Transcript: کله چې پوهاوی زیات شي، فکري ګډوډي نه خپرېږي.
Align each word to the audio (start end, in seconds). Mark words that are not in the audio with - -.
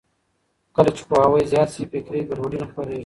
کله 0.75 0.89
چې 0.97 1.03
پوهاوی 1.09 1.43
زیات 1.51 1.69
شي، 1.75 1.83
فکري 1.91 2.19
ګډوډي 2.29 2.57
نه 2.61 2.67
خپرېږي. 2.69 2.99